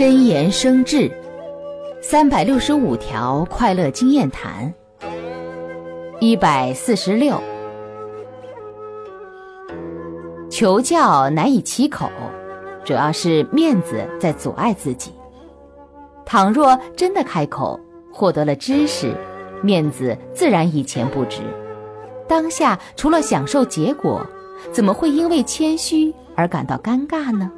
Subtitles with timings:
[0.00, 1.10] 真言生智，
[2.00, 4.72] 三百六十五条快乐经验谈，
[6.20, 7.38] 一百四十六
[10.48, 12.10] 求教难以启口，
[12.82, 15.12] 主要是面子在阻碍自己。
[16.24, 17.78] 倘若真的开口
[18.10, 19.14] 获得了知识，
[19.62, 21.42] 面子自然以前不值。
[22.26, 24.26] 当下除了享受结果，
[24.72, 27.52] 怎么会因为谦虚而感到尴尬呢？